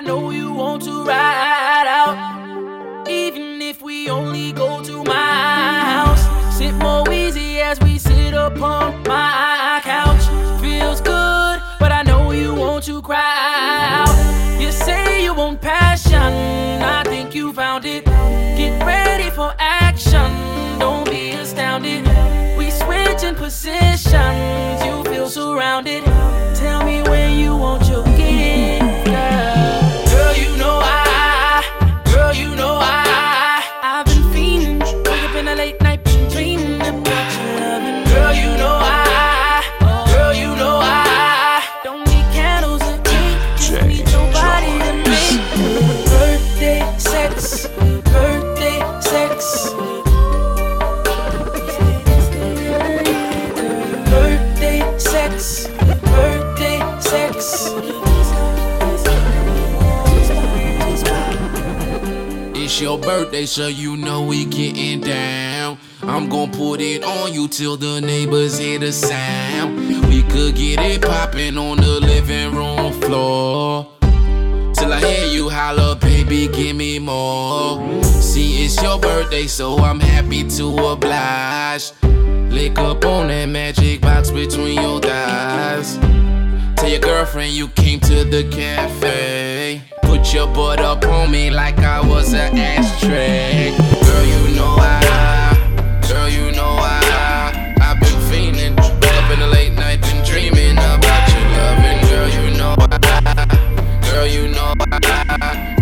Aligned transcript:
I 0.00 0.02
know 0.02 0.30
you 0.30 0.50
want 0.50 0.82
to 0.84 1.04
ride 1.04 1.84
out. 1.86 3.06
Even 3.06 3.60
if 3.60 3.82
we 3.82 4.08
only 4.08 4.50
go 4.50 4.82
to 4.82 5.04
my 5.04 5.12
house, 5.12 6.56
sit 6.56 6.72
more 6.76 7.06
easy 7.12 7.60
as 7.60 7.78
we 7.80 7.98
sit 7.98 8.32
upon 8.32 9.02
my 9.02 9.49
so 63.46 63.68
you 63.68 63.96
know 63.96 64.22
we 64.22 64.44
getting 64.44 65.00
down. 65.00 65.78
I'm 66.02 66.28
gon' 66.28 66.50
put 66.50 66.80
it 66.80 67.02
on 67.02 67.32
you 67.32 67.48
till 67.48 67.76
the 67.76 68.00
neighbors 68.00 68.58
hear 68.58 68.78
the 68.78 68.92
sound. 68.92 69.78
We 70.08 70.22
could 70.24 70.54
get 70.56 70.80
it 70.80 71.02
poppin' 71.02 71.56
on 71.56 71.78
the 71.78 72.00
living 72.00 72.54
room 72.54 72.92
floor. 73.00 73.86
Till 74.74 74.92
I 74.92 75.00
hear 75.00 75.26
you 75.26 75.48
holler, 75.48 75.94
baby, 75.96 76.48
give 76.48 76.76
me 76.76 76.98
more. 76.98 78.02
See, 78.02 78.64
it's 78.64 78.80
your 78.82 78.98
birthday, 78.98 79.46
so 79.46 79.78
I'm 79.78 80.00
happy 80.00 80.48
to 80.56 80.76
oblige. 80.92 81.92
Lick 82.50 82.78
up 82.78 83.04
on 83.04 83.28
that 83.28 83.46
magic 83.46 84.00
box 84.00 84.30
between 84.30 84.80
your 84.80 85.00
thighs. 85.00 85.98
Your 86.90 86.98
girlfriend 86.98 87.52
you 87.52 87.68
came 87.68 88.00
to 88.00 88.24
the 88.24 88.42
cafe. 88.50 89.80
Put 90.02 90.34
your 90.34 90.48
butt 90.48 90.80
up 90.80 91.04
on 91.04 91.30
me 91.30 91.48
like 91.48 91.78
I 91.78 92.00
was 92.00 92.34
an 92.34 92.58
ashtray. 92.58 93.76
Girl, 93.78 94.24
you 94.24 94.56
know 94.56 94.74
I, 94.76 96.02
girl, 96.08 96.28
you 96.28 96.50
know 96.50 96.74
I, 96.80 97.76
I've 97.80 98.00
been. 98.00 98.74
Woke 98.74 99.06
up 99.06 99.30
in 99.30 99.38
the 99.38 99.46
late 99.46 99.74
night, 99.74 100.00
been 100.00 100.24
dreaming 100.24 100.78
about 100.78 101.28
your 101.30 101.44
loving. 101.60 102.08
Girl, 102.08 102.28
you 102.28 102.58
know 102.58 102.74
I, 102.80 104.00
girl, 104.10 104.26
you 104.26 104.48
know 104.48 104.74
I, 104.90 105.79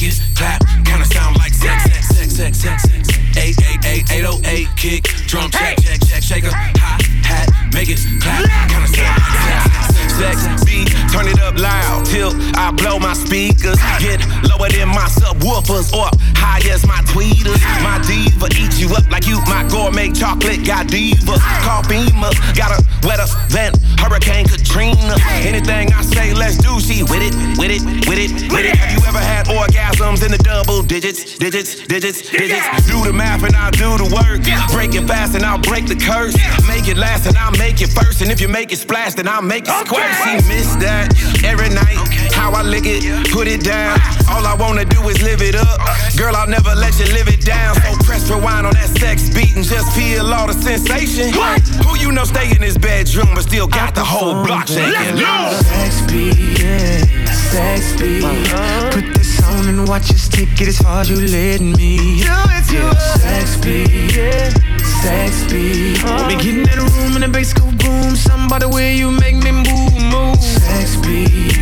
make 0.00 0.12
it 0.12 0.20
clap, 0.36 0.60
kinda 0.84 1.04
sound 1.06 1.36
like 1.38 1.52
sex, 1.52 1.82
sex, 1.84 2.06
sex, 2.08 2.34
sex, 2.34 2.58
sex, 2.58 2.82
sex. 2.84 3.08
888 3.36 4.12
808 4.12 4.68
kick, 4.76 5.02
drum 5.26 5.50
check, 5.50 5.76
check, 5.82 6.00
check, 6.06 6.22
shaker. 6.22 6.50
Hi 6.52 6.98
hat, 7.24 7.50
make 7.74 7.88
it 7.88 7.98
clap, 8.20 8.46
kinda 8.70 8.88
sound 8.94 9.18
like 9.18 9.38
sex, 9.42 10.14
sex, 10.14 10.14
sex. 10.14 10.42
Sex 10.42 10.64
beat, 10.64 10.87
turn 11.18 11.28
it 11.28 11.40
up 11.40 11.58
loud 11.58 12.06
till 12.06 12.30
I 12.54 12.70
blow 12.70 12.98
my 12.98 13.14
speakers. 13.14 13.78
Get 13.98 14.22
lower 14.46 14.68
than 14.70 14.88
my 14.88 15.08
subwoofers 15.10 15.92
or 15.92 16.08
high 16.38 16.62
as 16.70 16.86
my 16.86 17.00
tweeters. 17.10 17.58
My 17.82 17.98
diva 18.06 18.46
eat 18.54 18.78
you 18.78 18.94
up 18.94 19.10
like 19.10 19.26
you 19.26 19.40
my 19.46 19.66
gourmet 19.68 20.10
chocolate 20.12 20.64
godiva. 20.64 21.34
Call 21.66 21.82
Beamer, 21.88 22.30
got 22.54 22.70
a 22.70 22.78
wetter 23.02 23.26
than 23.50 23.72
Hurricane 23.98 24.46
Katrina. 24.46 25.16
Anything 25.42 25.92
I 25.92 26.02
say, 26.02 26.34
let's 26.34 26.56
do. 26.56 26.78
She 26.78 27.02
with 27.02 27.22
it, 27.22 27.34
with 27.58 27.74
it, 27.74 27.82
with 28.06 28.18
it, 28.18 28.30
with 28.52 28.64
it. 28.64 28.76
Have 28.76 28.92
you 28.94 29.02
ever 29.08 29.18
had 29.18 29.46
orgasms 29.46 30.24
in 30.24 30.30
the 30.30 30.38
double 30.38 30.82
digits, 30.82 31.36
digits, 31.38 31.86
digits, 31.86 32.30
digits? 32.30 32.86
Do 32.86 33.02
the 33.02 33.12
math 33.12 33.42
and 33.42 33.56
I'll 33.56 33.72
do 33.72 33.98
the 33.98 34.08
work. 34.14 34.46
Break 34.70 34.94
it 34.94 35.06
fast 35.08 35.34
and 35.34 35.44
I'll 35.44 35.60
break 35.60 35.86
the 35.86 35.96
curse. 35.96 36.36
Make 36.68 36.86
it 36.86 36.96
last 36.96 37.26
and 37.26 37.36
I'll 37.36 37.56
make 37.58 37.82
it 37.82 37.90
first. 37.90 38.22
And 38.22 38.30
if 38.30 38.40
you 38.40 38.48
make 38.48 38.72
it 38.72 38.78
splash, 38.78 39.14
then 39.14 39.26
I'll 39.26 39.42
make 39.42 39.64
it 39.66 39.86
squirt. 39.86 40.14
She 40.22 40.34
missed 40.48 40.78
that 40.80 41.07
every 41.44 41.68
night. 41.70 41.98
How 42.32 42.52
I 42.52 42.62
lick 42.62 42.84
it, 42.86 43.02
put 43.32 43.48
it 43.48 43.64
down. 43.64 43.98
All 44.30 44.46
I 44.46 44.54
wanna 44.54 44.84
do 44.84 45.02
is 45.08 45.20
live 45.22 45.42
it 45.42 45.54
up. 45.54 45.78
Girl, 46.16 46.34
I'll 46.34 46.48
never 46.48 46.74
let 46.74 46.98
you 46.98 47.06
live 47.12 47.28
it 47.28 47.44
down. 47.44 47.74
So 47.74 47.96
press 48.04 48.30
rewind 48.30 48.66
on 48.66 48.74
that 48.74 48.90
sex 48.98 49.28
beat 49.28 49.56
and 49.56 49.64
just 49.64 49.90
feel 49.96 50.32
all 50.32 50.46
the 50.46 50.52
sensation. 50.52 51.34
What? 51.34 51.60
Who 51.84 51.98
you 51.98 52.12
know 52.12 52.24
stay 52.24 52.50
in 52.50 52.62
his 52.62 52.78
bedroom 52.78 53.34
but 53.34 53.42
still 53.42 53.66
got 53.66 53.94
the 53.94 54.04
whole 54.04 54.44
block 54.44 54.68
shaking? 54.68 55.18
Sex 55.18 56.00
beat, 56.06 56.60
yeah, 56.60 57.04
sex 57.32 58.00
beat. 58.00 58.24
Uh-huh. 58.24 58.90
Put 58.92 59.14
this 59.14 59.42
on 59.42 59.68
and 59.68 59.88
watch 59.88 60.10
us 60.10 60.28
take 60.28 60.60
it 60.60 60.68
as 60.68 60.78
far 60.78 61.00
as 61.00 61.10
you 61.10 61.16
let 61.16 61.60
me. 61.60 62.22
Do 62.22 62.32
it 62.54 62.64
to 62.70 62.76
yeah, 62.76 62.98
sex 63.18 63.56
beat, 63.56 64.16
yeah, 64.16 64.48
sex 65.02 65.44
beat. 65.50 66.04
Uh-huh. 66.04 66.28
We 66.28 66.36
get 66.36 66.54
in 66.58 66.62
that 66.64 66.78
room 66.78 67.14
and 67.16 67.24
the 67.24 67.28
bass 67.28 67.52
go 67.52 67.64
boom. 67.82 68.14
Somebody 68.14 68.66
where 68.66 68.92
you 68.92 69.10
make 69.10 69.36
me 69.36 69.52
move, 69.52 69.94
move. 70.12 70.57
Beat, 71.08 71.52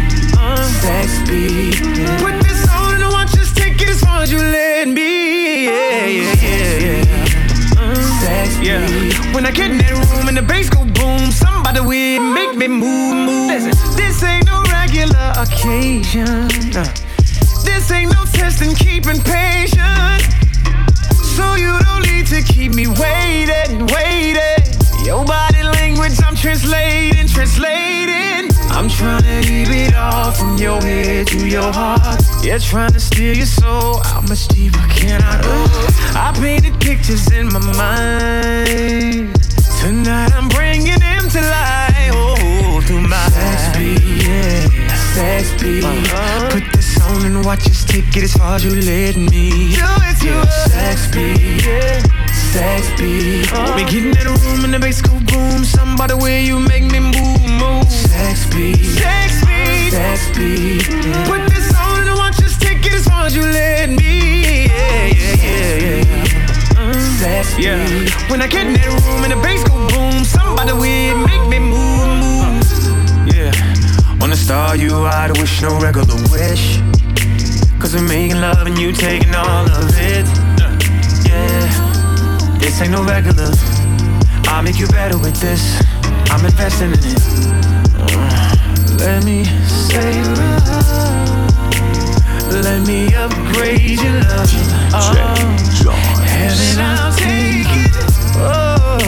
sex 0.83 1.23
beat. 1.29 1.79
Yeah. 1.81 2.19
Put 2.21 2.43
this 2.43 2.69
on 2.69 3.01
and 3.03 3.13
watch 3.13 3.33
us 3.39 3.53
take 3.55 3.81
it 3.81 3.89
as 3.89 4.01
far 4.01 4.23
as 4.23 4.33
you 4.33 4.39
let 4.39 4.89
me. 4.89 5.67
Yeah, 5.67 6.07
yeah, 6.07 6.35
yeah, 6.43 7.05
yeah. 7.07 7.95
Sex 8.23 8.57
beat. 8.59 9.35
When 9.35 9.47
I 9.47 9.53
get 9.53 9.71
in 9.71 9.79
that 9.79 9.93
room 10.11 10.27
and 10.29 10.37
the 10.37 10.43
bass 10.43 10.69
go 10.69 10.85
boom, 10.85 11.31
somebody 11.31 11.81
will 11.81 12.21
make 12.35 12.57
me 12.57 12.67
move, 12.67 13.15
move. 13.27 13.49
Listen, 13.51 13.73
this 13.97 14.23
ain't 14.25 14.47
no 14.47 14.63
regular 14.73 15.33
occasion. 15.39 16.51
Uh, 16.75 16.85
This 17.65 17.91
ain't 17.93 18.13
no 18.13 18.25
test 18.33 18.63
in 18.63 18.75
keeping 18.75 19.21
patience. 19.23 20.27
So 21.37 21.55
you 21.55 21.71
don't 21.87 22.03
need 22.11 22.27
to 22.35 22.43
keep 22.43 22.75
me 22.75 22.87
waiting, 22.89 23.87
waiting. 23.95 24.63
Your 25.05 25.25
body 25.25 25.63
language, 25.63 26.19
I'm 26.27 26.35
translating, 26.35 27.29
translating. 27.29 28.46
I'm 28.77 28.91
trying 28.91 29.23
to 29.23 29.41
keep 29.41 29.69
it 29.71 29.95
all 29.95 30.31
from 30.33 30.59
your 30.59 30.83
head 30.83 31.29
to 31.29 31.49
your 31.49 31.73
heart. 31.73 32.21
Yeah, 32.45 32.59
trying 32.59 32.93
to 32.93 33.01
steal 33.01 33.35
your 33.35 33.47
soul. 33.47 34.03
How 34.05 34.21
much 34.21 34.49
deeper 34.49 34.87
can 34.91 35.23
I 35.23 35.41
go? 35.41 35.65
I 36.13 36.31
painted 36.39 36.79
pictures 36.79 37.33
in 37.33 37.47
my 37.47 37.59
mind. 37.73 39.33
Tonight 39.81 40.31
I'm 40.35 40.51
bringing 40.51 41.01
them 41.01 41.25
to 41.31 41.41
life. 41.41 42.13
Oh, 42.13 42.83
through 42.85 43.01
my 43.01 43.17
sex 43.31 43.79
beat, 43.79 44.27
yeah, 44.27 44.69
sex 45.15 45.51
beat. 45.63 45.83
Uh-huh. 45.83 46.51
Put 46.51 46.65
this 46.75 47.01
on 47.01 47.25
and 47.25 47.47
watch 47.47 47.67
us 47.67 47.83
take 47.83 48.15
it 48.15 48.25
as 48.25 48.35
far 48.35 48.57
as 48.57 48.65
you 48.65 48.75
let 48.75 49.17
me. 49.17 49.73
Do 49.73 49.89
it 50.05 50.21
to 50.21 50.27
yeah, 50.27 50.45
sex 50.69 51.11
beat, 51.13 51.65
yeah, 51.65 52.03
sex 52.53 52.91
beat. 53.01 53.51
Uh-huh. 53.51 53.73
We 53.75 53.85
get 53.85 54.05
in 54.05 54.11
that 54.13 54.27
room 54.27 54.65
and 54.67 54.75
the 54.75 54.79
bass 54.79 55.01
go 55.01 55.19
boom. 55.33 55.65
Somebody 55.65 56.13
where 56.13 56.43
you 56.43 56.61
make 56.61 56.85
me 56.85 57.01
move, 57.01 57.41
move. 57.41 58.06
Beat, 58.57 58.83
sex 58.87 59.45
beat, 59.45 59.91
sex 59.93 60.31
beat. 60.35 60.89
Yeah. 60.89 61.29
Put 61.29 61.47
this 61.53 61.75
on 61.77 62.09
and 62.09 62.17
watch 62.17 62.41
us 62.43 62.57
take 62.57 62.87
it 62.87 62.95
as 62.95 63.05
far 63.05 63.27
as 63.27 63.37
you 63.37 63.43
let 63.43 63.91
me. 63.91 64.65
Yeah, 64.65 65.07
yeah, 65.13 65.37
yeah, 67.59 67.89
yeah. 67.91 68.31
When 68.31 68.41
I 68.41 68.47
get 68.47 68.67
in 68.67 68.73
that 68.73 68.89
room 68.89 69.25
and 69.25 69.33
the 69.33 69.41
bass 69.45 69.63
go 69.69 69.77
boom, 69.93 70.25
somebody 70.25 70.73
will 70.73 71.19
make 71.29 71.45
me 71.53 71.59
move, 71.59 72.09
move. 72.25 73.29
Yeah. 73.29 73.53
Wanna 74.21 74.37
star 74.37 74.75
you 74.75 75.05
out, 75.05 75.37
I 75.37 75.39
wish 75.39 75.61
no 75.61 75.79
regular 75.79 76.17
wish. 76.33 76.81
Cause 77.79 77.95
we're 77.95 78.09
making 78.09 78.41
love 78.41 78.67
and 78.67 78.79
you 78.79 78.91
taking 78.91 79.35
all 79.35 79.69
of 79.69 79.93
it. 80.01 80.25
Yeah. 81.29 82.59
This 82.59 82.81
ain't 82.81 82.93
no 82.93 83.05
regular. 83.05 83.53
I'll 84.49 84.63
make 84.63 84.79
you 84.79 84.87
better 84.89 85.19
with 85.19 85.39
this. 85.43 85.79
I'm 86.33 86.43
investing 86.45 86.93
in 86.93 86.99
it. 86.99 87.36
Let 89.07 89.25
me 89.25 89.45
say 89.45 90.21
Let 92.51 92.85
me 92.89 93.15
upgrade 93.15 94.01
your 94.03 94.19
love. 94.27 94.51
Oh, 94.93 95.95
heaven, 96.27 96.81
I'll 96.81 97.13
take 97.15 97.71
it. 97.71 97.93
Oh, 98.35 98.99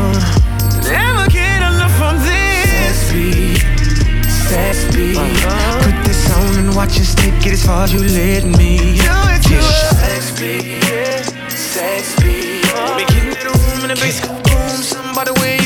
never 0.84 1.28
get 1.28 1.62
enough 1.62 1.90
from 1.98 2.16
this. 2.22 3.10
Sex 4.48 4.84
beat, 4.94 5.14
beat. 5.14 5.16
Put 5.82 6.06
this 6.06 6.30
on 6.30 6.58
and 6.60 6.76
watch 6.76 7.00
us 7.00 7.16
take 7.16 7.44
it 7.44 7.54
as 7.54 7.66
far 7.66 7.82
as 7.82 7.92
you 7.92 7.98
let 7.98 8.44
me. 8.44 8.78
Do 9.02 9.10
it 9.34 9.42
to. 9.50 9.60
Sex 9.96 10.30
beat, 10.38 10.78
yeah, 10.86 11.22
sex 11.48 12.14
beat. 12.22 12.62
We 12.94 13.04
get 13.10 13.24
in 13.24 13.30
the 13.30 13.50
room 13.50 13.82
in 13.82 13.88
the 13.88 14.00
bass 14.00 14.20
boom. 14.24 14.80
Somebody 14.80 15.32
where 15.40 15.57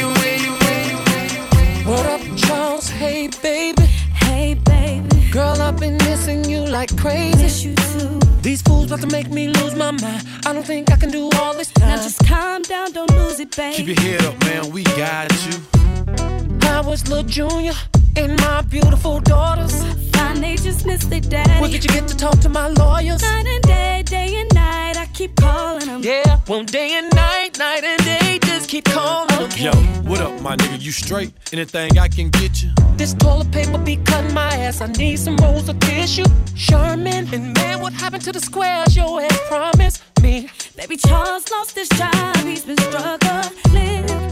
crazy. 7.02 7.42
Miss 7.42 7.64
you 7.64 7.74
too. 7.74 8.20
These 8.42 8.62
fools 8.62 8.86
about 8.86 9.00
to 9.00 9.08
make 9.08 9.28
me 9.28 9.48
lose 9.48 9.74
my 9.74 9.90
mind. 9.90 10.26
I 10.46 10.52
don't 10.52 10.64
think 10.64 10.90
I 10.90 10.96
can 10.96 11.10
do 11.10 11.28
all 11.40 11.54
this 11.54 11.70
time. 11.72 11.88
Now 11.88 12.02
just 12.02 12.24
calm 12.26 12.62
down, 12.62 12.92
don't 12.92 13.10
lose 13.10 13.40
it, 13.40 13.54
babe. 13.56 13.74
Keep 13.74 13.86
your 13.88 14.00
head 14.00 14.24
up, 14.24 14.38
man. 14.44 14.70
We 14.70 14.84
got 14.84 15.30
you. 15.46 16.41
I 16.64 16.80
was 16.80 17.08
little 17.08 17.24
junior 17.24 17.72
and 18.16 18.38
my 18.40 18.62
beautiful 18.62 19.20
daughters. 19.20 19.82
Fine, 20.12 20.40
they 20.40 20.56
just 20.56 20.86
miss 20.86 21.04
their 21.04 21.20
daddy. 21.20 21.60
Where 21.60 21.70
did 21.70 21.84
you 21.84 21.90
get 21.90 22.08
to 22.08 22.16
talk 22.16 22.38
to 22.40 22.48
my 22.48 22.68
lawyers? 22.68 23.22
Night 23.22 23.46
and 23.46 23.62
day, 23.62 24.02
day 24.04 24.40
and 24.40 24.54
night, 24.54 24.96
I 24.96 25.06
keep 25.12 25.36
calling 25.36 25.86
them. 25.86 26.02
Yeah, 26.02 26.40
well, 26.48 26.64
day 26.64 26.92
and 26.98 27.14
night, 27.14 27.58
night 27.58 27.84
and 27.84 28.04
day, 28.04 28.38
just 28.42 28.68
keep 28.68 28.84
calling 28.84 29.28
them. 29.28 29.44
Okay. 29.44 29.64
Yo, 29.64 29.72
what 30.08 30.20
up, 30.20 30.40
my 30.40 30.56
nigga? 30.56 30.80
You 30.80 30.92
straight? 30.92 31.32
Anything 31.52 31.98
I 31.98 32.08
can 32.08 32.30
get 32.30 32.62
you? 32.62 32.70
This 32.96 33.14
toilet 33.14 33.50
paper 33.50 33.78
be 33.78 33.96
cutting 33.96 34.34
my 34.34 34.54
ass. 34.56 34.80
I 34.80 34.86
need 34.86 35.16
some 35.16 35.36
rolls 35.36 35.68
of 35.68 35.78
tissue. 35.80 36.24
Sherman, 36.54 37.28
and 37.32 37.54
man, 37.54 37.80
what 37.80 37.92
happened 37.92 38.22
to 38.24 38.32
the 38.32 38.40
squares 38.40 38.96
your 38.96 39.20
ass 39.20 39.40
promised 39.48 40.02
me? 40.22 40.48
Baby 40.76 40.96
Charles 40.96 41.50
lost 41.50 41.74
his 41.76 41.88
job, 41.90 42.36
he's 42.36 42.64
been 42.64 42.78
struggling. 42.78 44.31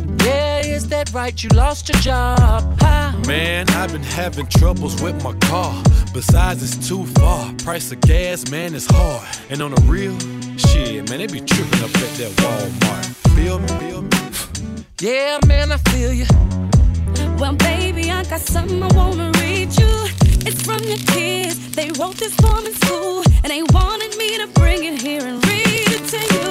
Yeah, 0.80 0.84
is 0.84 0.88
that 0.88 1.12
right? 1.12 1.42
You 1.42 1.50
lost 1.50 1.88
your 1.88 2.00
job. 2.00 2.38
Huh? 2.80 3.12
Man, 3.26 3.68
I've 3.70 3.92
been 3.92 4.02
having 4.02 4.46
troubles 4.46 5.02
with 5.02 5.22
my 5.22 5.34
car. 5.48 5.74
Besides, 6.14 6.62
it's 6.62 6.88
too 6.88 7.04
far. 7.18 7.52
Price 7.64 7.92
of 7.92 8.00
gas, 8.00 8.50
man, 8.50 8.74
is 8.74 8.86
hard. 8.86 9.26
And 9.50 9.60
on 9.62 9.72
the 9.72 9.82
real, 9.82 10.16
shit, 10.56 11.08
man, 11.10 11.18
they 11.18 11.26
be 11.26 11.40
tripping 11.40 11.82
up 11.84 11.94
at 11.96 12.12
that 12.18 12.32
Walmart. 12.40 13.04
Feel 13.36 13.58
me? 13.58 13.68
Feel 13.78 14.02
me? 14.02 14.84
Yeah, 15.00 15.38
man, 15.46 15.72
I 15.72 15.76
feel 15.90 16.12
you. 16.12 16.26
Well, 17.38 17.54
baby, 17.56 18.10
I 18.10 18.24
got 18.24 18.40
something 18.40 18.82
I 18.82 18.88
wanna 18.94 19.32
read 19.40 19.76
you. 19.78 19.92
It's 20.46 20.62
from 20.62 20.82
your 20.84 21.02
kids. 21.14 21.72
They 21.72 21.90
wrote 21.98 22.16
this 22.16 22.34
form 22.36 22.64
in 22.64 22.74
school, 22.74 23.22
and 23.42 23.50
they 23.50 23.62
wanted 23.74 24.16
me 24.16 24.38
to 24.38 24.46
bring 24.58 24.84
it 24.84 25.00
here 25.00 25.26
and 25.26 25.44
read 25.46 25.88
it 25.96 26.04
to 26.08 26.34
you. 26.34 26.49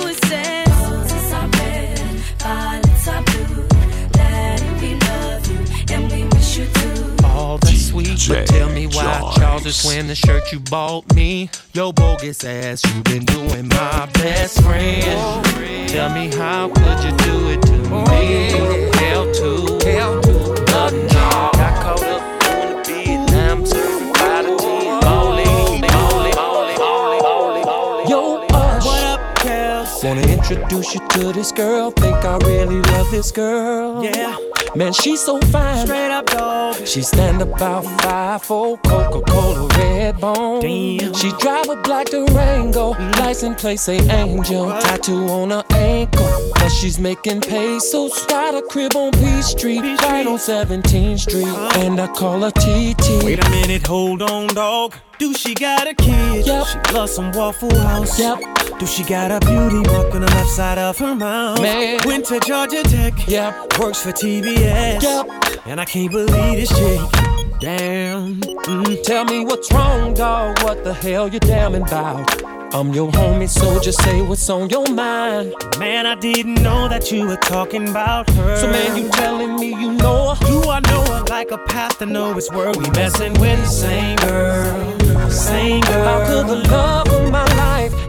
All 7.49 7.57
that's 7.57 7.87
sweet, 7.87 8.27
but 8.27 8.45
tell 8.45 8.69
me 8.69 8.85
why 8.85 9.33
Charles 9.35 9.65
is 9.65 9.83
wearing 9.83 10.05
the 10.05 10.13
shirt 10.13 10.51
you 10.51 10.59
bought 10.59 11.15
me. 11.15 11.49
Yo, 11.73 11.91
bogus 11.91 12.43
ass, 12.43 12.85
you've 12.85 13.03
been 13.05 13.25
doing 13.25 13.67
my 13.69 14.07
best 14.13 14.61
friend. 14.61 15.89
Tell 15.89 16.13
me 16.13 16.27
how 16.27 16.69
could 16.69 17.03
you 17.03 17.09
do 17.25 17.49
it 17.49 17.59
to 17.63 17.77
me? 18.05 18.91
Hell 18.99 19.33
to, 19.33 19.79
hell 19.83 20.21
to, 20.21 20.63
nothing. 20.65 21.07
Got 21.07 21.81
caught 21.81 22.03
up 22.03 22.21
on 22.51 22.69
the 22.69 22.83
Vietnam 22.85 23.65
certified 23.65 24.45
a 24.45 24.55
team. 24.55 24.99
Bowling, 24.99 25.81
bowling, 25.81 26.33
bowling, 26.35 26.77
bowling, 26.77 27.23
bowling, 27.23 27.63
bowling. 27.63 28.09
Yo, 28.09 28.45
Ush. 28.53 28.85
What 28.85 29.03
up, 29.05 29.37
Kels? 29.39 30.03
Wanna 30.03 30.21
introduce 30.21 30.93
you 30.93 31.01
to 31.07 31.33
this 31.33 31.51
girl? 31.51 31.89
Think 31.89 32.23
I 32.23 32.37
really 32.45 32.79
love 32.79 33.09
this 33.09 33.31
girl. 33.31 34.03
Yeah, 34.03 34.37
Man, 34.75 34.93
she's 34.93 35.19
so 35.19 35.41
fine. 35.41 35.87
straight 35.87 36.11
up 36.11 36.27
dog. 36.27 36.48
She 36.85 37.01
stand 37.01 37.41
about 37.41 37.85
five 38.01 38.41
four 38.41 38.77
Coca-Cola 38.79 39.67
red 39.77 40.19
bone. 40.19 40.61
Damn. 40.61 41.13
She 41.13 41.31
drive 41.39 41.69
a 41.69 41.75
black 41.75 42.07
Durango, 42.07 42.91
license 43.19 43.61
plate 43.61 43.79
say 43.79 43.99
Angel, 44.09 44.71
tattoo 44.79 45.27
on 45.27 45.51
her 45.51 45.63
ankle. 45.71 46.51
But 46.53 46.69
she's 46.69 46.99
making 46.99 47.41
pesos. 47.41 48.25
Got 48.25 48.55
a 48.55 48.61
crib 48.61 48.95
on 48.95 49.11
Peachtree, 49.11 49.79
right 49.79 50.25
on 50.25 50.37
17th 50.37 51.19
Street, 51.19 51.47
and 51.77 51.99
I 51.99 52.07
call 52.07 52.41
her 52.41 52.51
TT. 52.51 53.23
Wait 53.23 53.43
a 53.45 53.49
minute, 53.49 53.85
hold 53.85 54.21
on, 54.21 54.47
dog. 54.47 54.95
Do 55.19 55.33
she 55.33 55.53
got 55.53 55.87
a 55.87 55.93
kid? 55.93 56.47
Yep. 56.47 56.65
She 56.65 56.93
loves 56.93 57.13
some 57.13 57.31
Waffle 57.33 57.75
House. 57.75 58.19
Yep. 58.19 58.58
Do 58.79 58.85
she 58.85 59.03
got 59.03 59.29
a 59.29 59.45
beauty 59.45 59.81
mark 59.91 60.15
on 60.15 60.21
the 60.21 60.27
left 60.27 60.49
side 60.51 60.77
of 60.77 60.97
her 60.99 61.13
mouth? 61.13 61.61
Man. 61.61 61.99
Went 62.05 62.23
to 62.27 62.39
Georgia 62.39 62.81
Tech. 62.83 63.27
Yep. 63.27 63.77
Works 63.77 64.01
for 64.01 64.13
TBS. 64.13 65.03
Yep. 65.03 65.67
And 65.67 65.81
I 65.81 65.85
can't 65.85 66.09
believe 66.09 66.55
this 66.55 66.69
chick. 66.69 67.59
Damn. 67.59 68.39
Mm. 68.39 69.03
Tell 69.03 69.25
me 69.25 69.43
what's 69.43 69.69
wrong, 69.73 70.13
dog. 70.13 70.63
What 70.63 70.85
the 70.85 70.93
hell 70.93 71.27
you 71.27 71.41
damning 71.41 71.81
about? 71.81 72.41
I'm 72.73 72.93
your 72.93 73.11
homie, 73.11 73.49
so 73.49 73.81
just 73.81 74.01
say 74.01 74.21
what's 74.21 74.49
on 74.49 74.69
your 74.69 74.87
mind. 74.87 75.53
Man, 75.77 76.05
I 76.05 76.15
didn't 76.15 76.61
know 76.61 76.87
that 76.87 77.11
you 77.11 77.25
were 77.25 77.35
talking 77.35 77.89
about 77.89 78.29
her. 78.29 78.57
So 78.57 78.71
man, 78.71 78.95
you 78.95 79.09
telling 79.09 79.55
me 79.57 79.69
you 79.69 79.91
know 79.91 80.35
her? 80.35 80.45
Do 80.45 80.69
I 80.69 80.79
know 80.79 81.03
her 81.03 81.23
like 81.25 81.51
a 81.51 81.57
path 81.57 81.97
to 81.97 82.05
know 82.05 82.37
it's 82.37 82.49
where 82.51 82.71
we 82.71 82.89
messing 82.91 83.33
with 83.41 83.59
the 83.59 83.65
same 83.65 84.15
girl? 84.17 85.29
Same 85.29 85.81
girl. 85.81 86.03
How 86.05 86.27
could 86.27 86.47
the 86.47 86.69
love 86.69 87.09
of 87.09 87.29
my 87.29 87.58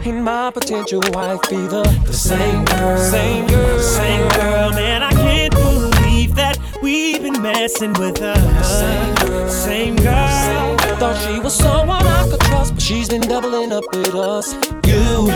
and 0.06 0.25
my 0.25 0.50
potential 0.50 1.00
wife 1.12 1.41
be 1.50 1.56
the, 1.56 1.85
same 2.12 2.64
girl? 2.64 2.97
Same 2.99 3.47
girl, 3.47 3.79
same 3.79 4.29
girl, 4.31 4.70
man. 4.70 5.02
I 5.02 5.12
can't 5.12 5.52
believe 5.52 6.35
that 6.37 6.58
we've 6.82 7.23
been 7.23 7.41
messing 7.43 7.93
with 7.94 8.19
her. 8.19 8.35
Same 8.62 9.14
girl, 9.17 9.49
same 9.49 9.97
girl. 9.97 10.76
Thought 10.99 11.17
she 11.26 11.41
was 11.41 11.55
someone 11.55 12.06
I 12.06 12.29
could 12.31 12.41
trust, 12.41 12.75
but 12.75 12.82
she's 12.82 13.08
been 13.08 13.23
doubling 13.23 13.73
up 13.73 13.85
with 13.93 14.14
us. 14.14 14.55
You, 14.87 15.29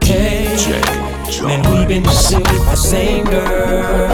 K, 0.00 0.46
Man, 1.42 1.62
we've 1.70 1.88
been 1.88 2.02
messing 2.02 2.40
with 2.40 2.70
the 2.70 2.76
same 2.76 3.24
girl. 3.24 4.06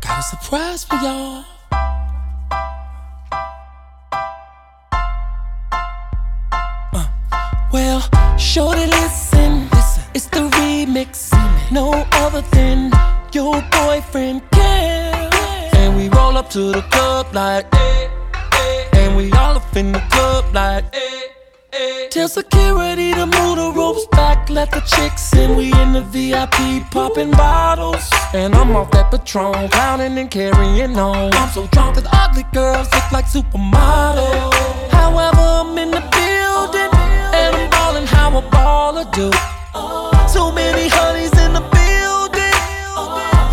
got 0.00 0.18
a 0.18 0.22
surprise 0.22 0.84
for 0.84 0.96
y'all. 0.96 1.57
Shorty, 8.58 8.86
listen. 8.86 9.68
It's 10.16 10.26
the 10.26 10.42
remix. 10.58 11.10
No 11.70 11.84
other 12.22 12.42
than 12.56 12.90
your 13.32 13.62
boyfriend 13.78 14.42
can. 14.50 15.30
And 15.78 15.96
we 15.96 16.08
roll 16.08 16.36
up 16.36 16.50
to 16.50 16.72
the 16.72 16.82
club 16.94 17.26
like, 17.32 17.66
eh, 17.72 18.08
eh. 18.62 19.00
and 19.00 19.16
we 19.16 19.30
all 19.40 19.54
up 19.60 19.76
in 19.76 19.92
the 19.92 20.02
club 20.10 20.44
like, 20.52 20.84
eh, 20.92 21.20
eh. 21.72 22.08
Tell 22.10 22.28
security 22.28 23.12
to 23.12 23.26
move 23.26 23.54
the 23.62 23.70
ropes 23.76 24.06
back, 24.10 24.50
let 24.50 24.70
the 24.72 24.82
chicks 24.92 25.32
in. 25.34 25.56
We 25.56 25.66
in 25.82 25.92
the 25.92 26.04
VIP 26.14 26.58
popping 26.90 27.30
bottles. 27.30 28.10
And 28.34 28.56
I'm 28.56 28.74
off 28.74 28.90
that 28.90 29.12
Patron, 29.12 29.68
clowning 29.68 30.18
and 30.18 30.30
carrying 30.30 30.98
on. 30.98 31.32
I'm 31.32 31.50
so 31.50 31.68
drunk 31.68 31.94
that 31.96 32.08
ugly 32.22 32.44
girls 32.52 32.88
look 32.92 33.08
like 33.12 33.26
supermodels. 33.26 34.54
However, 34.90 35.46
I'm 35.60 35.78
in 35.78 35.92
the 35.92 36.02
how 38.18 38.36
a 38.36 38.42
baller 38.54 39.06
do. 39.18 39.30
Too 40.34 40.48
many 40.52 40.88
honeys 40.88 41.34
in 41.44 41.52
the 41.58 41.64
building. 41.76 42.58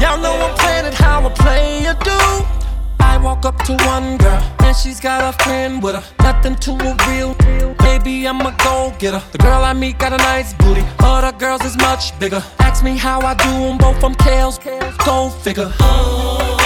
Y'all 0.02 0.20
know 0.24 0.36
I'm 0.46 0.56
playing 0.58 0.86
it 0.90 0.94
how 0.94 1.26
a 1.26 1.30
player 1.30 1.96
do. 2.10 2.20
I 3.00 3.18
walk 3.18 3.46
up 3.46 3.58
to 3.68 3.74
one 3.94 4.18
girl, 4.18 4.42
and 4.66 4.76
she's 4.76 5.00
got 5.00 5.22
a 5.32 5.34
friend 5.44 5.82
with 5.84 5.96
her. 5.96 6.04
Nothing 6.20 6.56
to 6.66 6.72
a 6.90 6.92
real, 7.08 7.32
baby, 7.86 8.28
I'm 8.28 8.42
a 8.42 8.56
go 8.64 8.94
getter. 9.00 9.22
The 9.32 9.38
girl 9.38 9.64
I 9.64 9.74
meet 9.74 10.00
got 10.00 10.14
a 10.14 10.18
nice 10.18 10.54
booty, 10.54 10.84
other 11.00 11.32
girls 11.38 11.64
is 11.64 11.78
much 11.78 12.18
bigger. 12.20 12.44
Ask 12.60 12.84
me 12.84 12.98
how 12.98 13.22
I 13.22 13.34
do 13.36 13.52
them 13.66 13.78
both 13.78 14.00
from 14.02 14.16
Kells, 14.16 14.60
go 15.06 15.30
figure. 15.30 15.72
They 15.80 16.65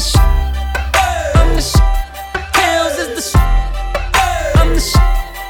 the 0.00 0.06
shit. 0.08 0.20
I'm 1.36 1.54
the 1.56 1.60
shit. 1.60 1.82
Kells 2.54 2.98
is 2.98 3.10
the 3.16 3.22
shit. 3.30 3.40
I'm 4.56 4.72
the 4.72 4.80
shit. 4.80 5.02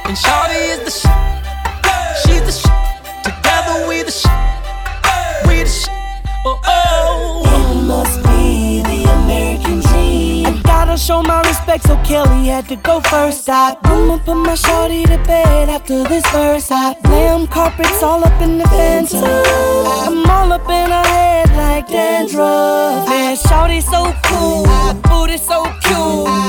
And 0.06 0.16
Shawty 0.16 0.60
is 0.74 0.80
the 0.80 0.89
show 11.00 11.22
my 11.22 11.40
respect 11.42 11.84
so 11.84 11.96
Kelly 12.04 12.46
had 12.48 12.68
to 12.68 12.76
go 12.76 13.00
first. 13.00 13.48
I 13.48 13.74
boom 13.82 14.20
put 14.20 14.34
my 14.34 14.54
shorty 14.54 15.04
to 15.04 15.16
bed 15.24 15.68
after 15.68 16.04
this 16.04 16.24
verse. 16.30 16.70
I 16.70 16.94
lamb 17.04 17.46
carpets 17.46 18.02
all 18.02 18.22
up 18.22 18.40
in 18.42 18.58
the 18.58 18.68
fence. 18.68 19.14
I'm 19.14 20.28
all 20.30 20.52
up 20.52 20.68
in 20.68 20.90
her 20.90 21.06
head 21.14 21.48
like 21.56 21.88
dandruff. 21.88 23.08
Man, 23.08 23.36
shorty 23.36 23.80
so 23.80 24.12
cool, 24.24 24.66
booty 25.08 25.38
so 25.38 25.64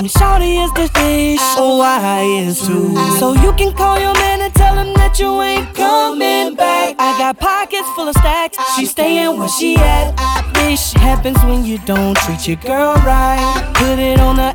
Shorty 0.08 0.58
is 0.58 0.72
the 0.74 0.88
fish, 0.94 1.40
oh 1.58 1.82
I 1.82 2.24
is 2.46 2.60
too. 2.66 2.96
So 3.20 3.34
you 3.34 3.54
can 3.54 3.74
call 3.74 4.00
your 4.00 4.14
man 4.16 4.42
and 4.42 4.54
tell 4.54 4.76
him 4.76 4.94
that 4.96 5.20
you 5.20 5.42
ain't 5.42 5.74
coming 5.76 6.56
back. 6.56 6.96
I 7.00 7.18
got 7.18 7.40
pockets 7.40 7.88
full 7.96 8.08
of 8.10 8.16
stacks. 8.16 8.58
She 8.76 8.86
staying 8.86 9.38
where 9.38 9.50
she 9.50 9.76
at. 9.78 10.12
This 10.54 10.94
happens 10.94 11.38
when 11.44 11.66
you 11.66 11.78
don't 11.80 12.18
treat 12.18 12.48
your 12.48 12.58
girl 12.58 12.96
right. 13.06 13.74
Put 13.76 14.00
it 14.00 14.20
on 14.20 14.38
the 14.38 14.52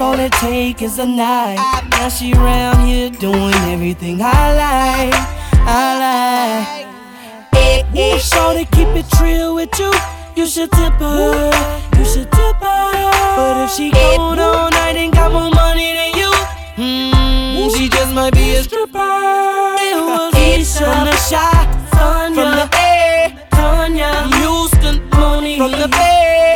all 0.00 0.18
it 0.18 0.32
take 0.32 0.82
is 0.82 0.98
a 0.98 1.06
knife. 1.06 1.58
Now 1.90 2.08
she 2.08 2.32
round 2.32 2.88
here 2.88 3.10
doing 3.10 3.54
everything 3.72 4.20
I 4.22 4.54
like. 4.54 5.14
I 5.66 5.98
like. 5.98 6.88
Hey, 7.92 8.18
shorty, 8.18 8.64
keep 8.66 8.88
it 8.88 9.06
real 9.20 9.54
with 9.54 9.76
you. 9.78 9.92
You 10.38 10.46
should 10.46 10.70
tip 10.70 10.92
her. 11.00 11.50
You 11.98 12.04
should 12.04 12.30
tip 12.30 12.56
her. 12.62 13.10
But 13.34 13.64
if 13.64 13.72
she 13.72 13.90
gone 13.90 14.38
all 14.38 14.70
night 14.70 14.94
and 14.94 15.12
got 15.12 15.32
more 15.32 15.50
money 15.50 15.94
than 15.98 16.14
you, 16.14 16.32
hmm, 16.78 17.68
she 17.76 17.88
just 17.88 18.14
might 18.14 18.32
be 18.34 18.54
a 18.54 18.62
stripper. 18.62 19.00
It 19.82 19.98
was 19.98 20.32
Isha 20.36 20.84
from 20.84 21.06
the 21.06 21.16
shot, 21.16 21.66
Sonya 21.92 22.34
from 22.36 22.50
the 22.54 22.68
A, 22.76 23.48
Tanya, 23.50 24.12
Houston, 24.38 25.10
Moni 25.10 25.58
from 25.58 25.72
the 25.72 25.88
Bay, 25.88 26.47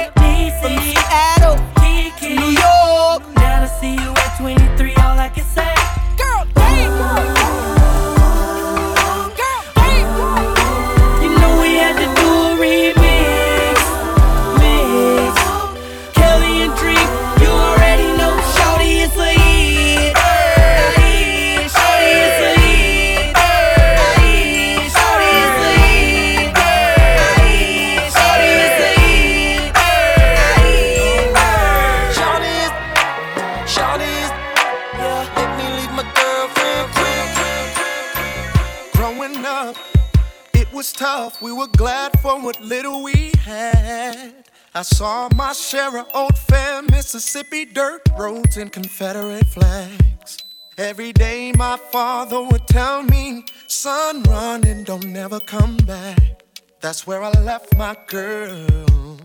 what 42.43 42.61
little 42.61 43.03
we 43.03 43.31
had. 43.39 44.35
I 44.75 44.83
saw 44.83 45.29
my 45.35 45.53
share 45.53 45.97
of 45.99 46.07
old 46.15 46.37
fair 46.37 46.83
Mississippi 46.83 47.65
dirt 47.65 48.03
roads 48.19 48.57
and 48.57 48.73
Confederate 48.73 49.47
flags. 49.47 50.39
Every 50.77 51.13
day 51.13 51.53
my 51.53 51.77
father 51.77 52.43
would 52.43 52.67
tell 52.67 53.03
me, 53.03 53.45
son, 53.69 54.23
run 54.25 54.67
and 54.67 54.85
don't 54.85 55.07
never 55.07 55.39
come 55.41 55.77
back. 55.79 56.43
That's 56.81 57.07
where 57.07 57.23
I 57.23 57.31
left 57.31 57.77
my 57.77 57.97
girl. 58.09 59.19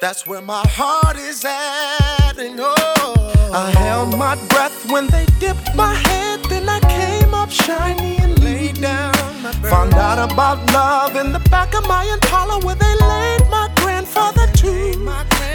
That's 0.00 0.26
where 0.26 0.42
my 0.42 0.64
heart 0.66 1.16
is 1.16 1.44
at. 1.44 2.38
And 2.38 2.58
oh, 2.60 3.50
I 3.52 3.70
held 3.70 4.16
my 4.16 4.36
breath 4.48 4.90
when 4.90 5.06
they 5.08 5.26
dipped 5.38 5.74
my 5.74 5.94
head. 5.94 6.42
Then 6.44 6.68
I 6.68 6.80
came 6.80 7.34
up 7.34 7.50
shiny 7.50 8.16
and 8.18 8.42
laid 8.42 8.80
down. 8.80 9.33
Found 9.44 9.92
out 9.92 10.32
about 10.32 10.72
love 10.72 11.16
in 11.16 11.30
the 11.30 11.38
back 11.50 11.74
of 11.74 11.86
my 11.86 12.02
Impala 12.04 12.64
where 12.64 12.76
they 12.76 12.94
laid 12.94 13.46
my 13.50 13.70
grandfather 13.76 14.46
too. 14.54 14.92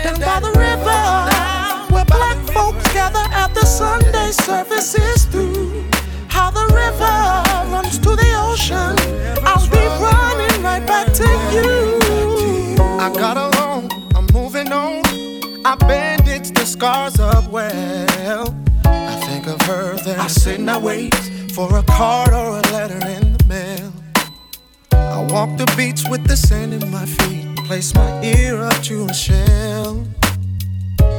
Down 0.04 0.20
by 0.20 0.40
the 0.40 0.54
river 0.56 1.92
where 1.92 2.06
black 2.06 2.38
folks 2.54 2.86
gather 2.94 3.26
after 3.34 3.66
Sunday 3.66 4.30
services 4.30 5.26
through. 5.26 5.90
How 6.28 6.52
the 6.52 6.68
river 6.68 7.74
runs 7.74 7.98
to 7.98 8.16
the 8.16 8.32
ocean. 8.38 8.94
I'll 9.44 9.68
be 9.70 9.84
running 10.06 10.62
right 10.62 10.86
back 10.86 11.12
to 11.14 11.28
you. 11.52 12.78
I 13.00 13.12
got 13.12 13.38
a 13.38 13.58
along, 13.58 13.92
I'm 14.14 14.28
moving 14.34 14.72
on. 14.72 15.02
I 15.66 15.76
bandage 15.88 16.52
the 16.52 16.64
scars 16.64 17.20
up 17.20 17.50
well. 17.50 18.56
I 18.86 19.16
think 19.26 19.48
of 19.48 19.60
her, 19.64 19.98
then 19.98 20.20
I 20.20 20.28
sit 20.28 20.60
and 20.60 20.70
I 20.70 20.78
wait 20.78 21.16
for 21.54 21.76
a 21.76 21.82
card 21.82 22.34
or 22.34 22.60
a 22.60 22.62
letter 22.72 23.04
in 23.08 23.34
the. 23.34 23.39
I 25.20 25.24
walk 25.24 25.58
the 25.58 25.66
beach 25.76 26.08
with 26.10 26.26
the 26.26 26.38
sand 26.38 26.74
in 26.74 26.90
my 26.90 27.06
feet, 27.06 27.46
place 27.66 27.94
my 27.94 28.24
ear 28.24 28.64
up 28.64 28.82
to 28.84 29.06
a 29.06 29.14
shell. 29.14 30.08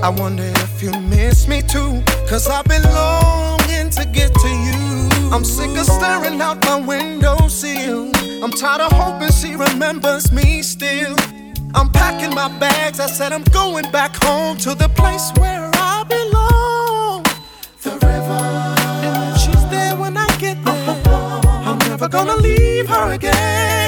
I 0.03 0.09
wonder 0.09 0.43
if 0.43 0.83
you 0.83 0.91
miss 0.99 1.47
me 1.47 1.61
too, 1.61 2.03
cause 2.27 2.49
I've 2.49 2.65
been 2.65 2.83
longing 2.83 3.91
to 3.91 4.07
get 4.07 4.33
to 4.33 4.49
you. 4.49 5.31
I'm 5.31 5.45
sick 5.45 5.77
of 5.77 5.85
staring 5.85 6.41
out 6.41 6.65
my 6.65 6.81
window 6.81 7.47
sill. 7.49 8.11
I'm 8.43 8.53
tired 8.53 8.81
of 8.81 8.93
hoping 8.93 9.33
she 9.33 9.55
remembers 9.55 10.33
me 10.33 10.63
still. 10.63 11.15
I'm 11.75 11.91
packing 11.93 12.35
my 12.35 12.49
bags, 12.59 13.01
I 13.01 13.07
said 13.07 13.35
I'm 13.35 13.45
going 13.53 13.91
back 13.93 14.17
home 14.25 14.57
to 14.65 14.75
the 14.75 14.89
place 15.01 15.31
where 15.37 15.71
I 15.75 16.05
belong. 16.09 17.25
The 17.83 17.93
river. 18.07 18.45
And 19.05 19.39
she's 19.39 19.69
there 19.69 19.95
when 19.95 20.17
I 20.17 20.27
get 20.39 20.57
there, 20.65 21.03
I'm 21.69 21.79
never 21.81 22.09
gonna 22.09 22.37
leave 22.37 22.89
her 22.89 23.13
again. 23.13 23.80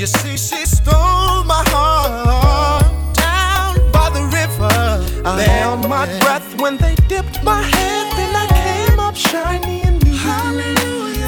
You 0.00 0.06
see, 0.06 0.38
she 0.38 0.64
stole 0.64 1.44
my 1.44 1.62
heart 1.68 2.86
down 3.12 3.76
by 3.92 4.08
the 4.08 4.24
river. 4.32 5.04
I 5.28 5.42
held 5.42 5.86
my 5.90 6.06
breath 6.20 6.58
when 6.58 6.78
they 6.78 6.94
dipped 7.06 7.44
my 7.44 7.60
head, 7.60 8.06
then 8.16 8.34
I 8.34 8.46
came 8.48 8.98
up 8.98 9.14
shiny 9.14 9.82
and 9.82 10.02
new. 10.02 10.16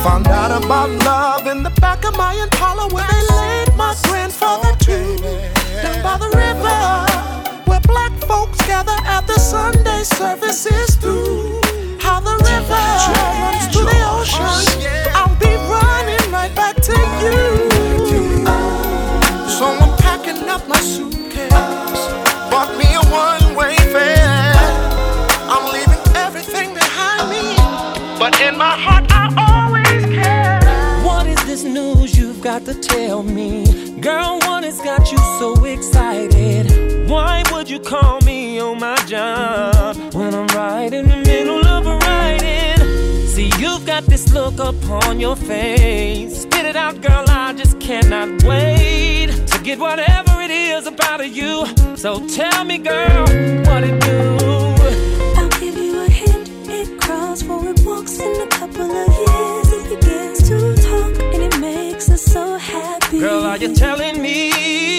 Found 0.02 0.26
out 0.28 0.64
about 0.64 0.88
love 1.04 1.46
in 1.48 1.62
the 1.62 1.68
back 1.82 2.06
of 2.06 2.16
my 2.16 2.32
Impala 2.32 2.88
where 2.94 3.06
they 3.06 3.34
laid 3.36 3.76
my 3.76 3.94
grandfather 4.04 4.74
too. 4.78 5.18
Down 5.82 6.02
by 6.02 6.16
the 6.16 6.30
river 6.34 7.68
where 7.68 7.80
black 7.80 8.12
folks 8.26 8.58
gather 8.66 8.96
after 9.04 9.34
Sunday 9.34 10.02
services 10.02 10.96
through. 10.96 11.60
How 12.00 12.20
the 12.20 12.36
river 12.40 12.84
runs 13.20 13.71
when 40.14 40.34
I'm 40.34 40.46
right 40.48 40.92
in 40.92 41.08
the 41.08 41.16
middle 41.16 41.61
got 44.00 44.06
this 44.06 44.32
look 44.32 44.58
upon 44.58 45.20
your 45.20 45.36
face. 45.36 46.44
Spit 46.44 46.64
it 46.64 46.76
out, 46.76 47.02
girl, 47.02 47.24
I 47.28 47.52
just 47.52 47.78
cannot 47.78 48.42
wait 48.42 49.28
to 49.48 49.58
get 49.62 49.78
whatever 49.78 50.40
it 50.40 50.50
is 50.50 50.86
about 50.86 51.20
you. 51.28 51.66
So 51.94 52.26
tell 52.26 52.64
me, 52.64 52.78
girl, 52.78 53.24
what 53.66 53.84
it 53.84 53.98
do? 54.00 54.18
I'll 55.38 55.54
give 55.60 55.76
you 55.76 56.00
a 56.06 56.08
hint. 56.08 56.48
It 56.80 56.88
crawls 57.02 57.42
for 57.42 57.60
it 57.68 57.80
walks 57.84 58.18
in 58.18 58.34
a 58.40 58.46
couple 58.46 58.90
of 59.02 59.08
years. 59.24 59.68
It 59.76 59.84
begins 59.94 60.38
to 60.48 60.56
talk 60.88 61.12
and 61.34 61.42
it 61.48 61.60
makes 61.60 62.08
us 62.08 62.22
so 62.22 62.56
happy. 62.56 63.20
Girl, 63.20 63.44
are 63.44 63.58
you 63.58 63.74
telling 63.74 64.22
me? 64.22 64.91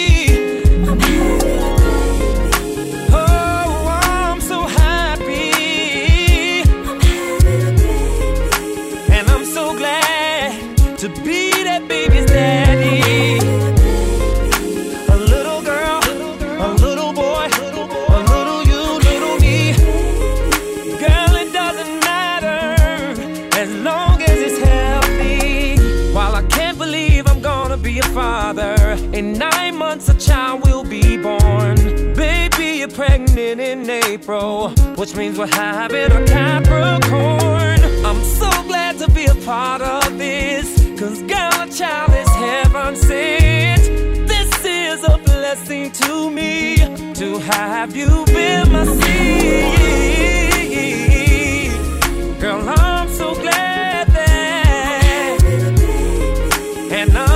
Which 35.04 35.16
means 35.18 35.38
we're 35.38 35.48
having 35.48 36.10
a 36.14 36.26
Capricorn. 36.26 37.82
I'm 38.06 38.24
so 38.24 38.50
glad 38.64 38.98
to 39.00 39.12
be 39.12 39.26
a 39.26 39.36
part 39.36 39.82
of 39.82 40.18
this, 40.18 40.78
cause 40.98 41.22
girl, 41.24 41.52
a 41.62 41.68
child 41.70 42.14
is 42.14 42.30
heaven 42.30 42.96
sent. 42.96 43.82
This 44.30 44.64
is 44.64 45.04
a 45.04 45.18
blessing 45.18 45.92
to 45.92 46.32
me 46.32 46.78
to 47.16 47.38
have 47.40 47.94
you 47.94 48.24
in 48.30 48.72
my 48.72 48.86
seat. 48.86 49.60
Girl, 52.40 52.64
I'm 52.70 53.10
so 53.10 53.36
glad 53.36 54.08
that, 54.08 55.44
and 56.94 57.18
I'm 57.18 57.33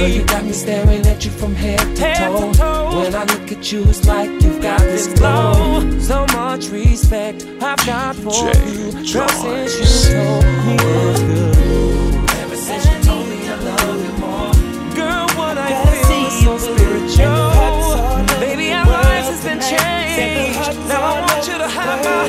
Girl, 0.00 0.08
you 0.08 0.24
got 0.24 0.44
me 0.46 0.52
staring 0.52 1.06
at 1.06 1.26
you 1.26 1.30
from 1.30 1.54
head 1.54 1.78
to, 1.96 2.02
Head 2.02 2.16
to 2.16 2.24
toe. 2.24 2.52
toe. 2.54 3.00
When 3.00 3.14
I 3.14 3.24
look 3.24 3.52
at 3.52 3.70
you, 3.70 3.82
it's 3.84 4.06
like 4.06 4.30
you've 4.42 4.62
got 4.62 4.80
this 4.80 5.12
glow. 5.12 6.00
So 6.00 6.24
much 6.32 6.70
respect 6.70 7.44
I've 7.60 7.84
got 7.84 8.16
for 8.16 8.48
you. 8.64 8.92
Girl, 9.12 9.28
since 9.28 9.76
you 9.76 10.14
told 10.16 10.44
me 10.64 10.76
it's 10.80 11.20
good. 11.20 12.30
Ever 12.40 12.56
since 12.56 12.86
you 12.86 12.96
told 13.02 13.28
me 13.28 13.46
I 13.46 13.56
love 13.56 14.00
you 14.06 14.12
more. 14.24 14.52
Girl, 14.96 15.28
what 15.36 15.58
I 15.58 15.68
feel 15.84 16.26
is 16.28 16.44
so 16.44 16.56
spiritual. 16.56 17.20
And 17.20 17.36
the 17.36 17.50
heart's 17.60 17.92
all 18.00 18.20
over 18.20 18.40
Baby, 18.40 18.72
our 18.72 18.86
lives 18.86 19.28
has 19.28 19.44
been 19.44 19.60
tonight. 19.60 20.16
Said 20.16 20.30
the 20.32 20.44
changed. 20.64 20.88
Now 20.88 21.00
I 21.02 21.20
want 21.28 21.46
you 21.46 21.58
to 21.58 21.68
have 21.68 22.04
my 22.06 22.20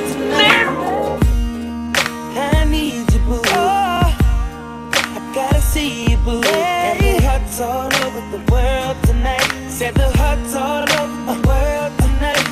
I 2.36 2.66
need 2.66 3.13
you, 3.13 3.20
boo. 3.20 3.42
Oh. 3.46 4.18
I 4.92 5.32
gotta 5.34 5.62
see 5.62 6.12
you, 6.12 6.18
boo. 6.18 6.61
All 7.62 7.94
over 7.94 8.22
the 8.36 8.51
world 8.51 8.98
tonight. 9.03 9.70
Said 9.70 9.94
the 9.94 10.10
hearts 10.18 10.56
all 10.56 10.82
over 10.82 11.20
the 11.30 11.48
world 11.48 11.94
tonight. 12.00 12.48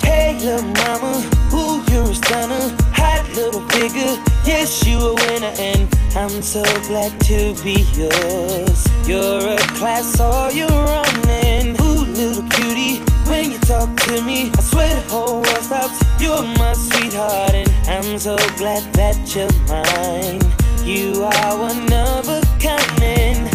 Hey, 0.00 0.38
little 0.38 0.62
mama, 0.78 1.12
ooh, 1.52 1.82
you're 1.90 2.08
a 2.08 2.14
stunner. 2.14 2.70
Hot 2.94 3.28
little 3.34 3.66
figure, 3.70 4.14
yes, 4.46 4.86
you 4.86 4.96
a 4.98 5.14
winner. 5.14 5.52
And 5.58 5.88
I'm 6.14 6.40
so 6.40 6.62
glad 6.86 7.18
to 7.22 7.52
be 7.64 7.82
yours. 7.98 8.86
You're 9.08 9.54
a 9.54 9.58
class 9.74 10.20
all 10.20 10.52
your 10.52 10.70
own. 10.70 11.28
And 11.28 11.80
ooh, 11.80 12.04
little 12.14 12.48
cutie, 12.50 13.00
when 13.26 13.50
you 13.50 13.58
talk 13.58 13.90
to 14.06 14.22
me, 14.22 14.52
I 14.56 14.60
swear 14.62 14.94
the 14.94 15.10
whole 15.10 15.42
world 15.42 15.64
stops. 15.64 15.98
You're 16.20 16.42
my 16.42 16.74
sweetheart, 16.74 17.54
and 17.54 17.68
I'm 17.88 18.18
so 18.20 18.36
glad 18.56 18.84
that 18.94 19.18
you're 19.34 19.50
mine. 19.66 20.40
You 20.86 21.24
are 21.24 21.58
one 21.58 21.92
of 21.92 22.28
a 22.28 22.40
kind, 22.60 23.53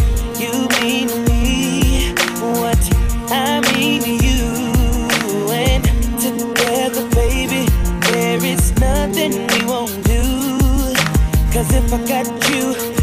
mean 0.82 1.08
to 1.08 1.18
me 1.30 2.12
what 2.40 2.78
I 3.30 3.60
mean 3.72 4.02
to 4.02 4.10
you. 4.26 4.46
And 5.52 5.84
together, 6.20 7.08
baby, 7.10 7.66
there 8.12 8.42
is 8.44 8.72
nothing 8.80 9.32
we 9.48 9.64
won't 9.66 10.04
do. 10.04 10.22
Cause 11.52 11.72
if 11.74 11.92
I 11.92 11.98
got 12.06 12.26
you, 12.50 12.99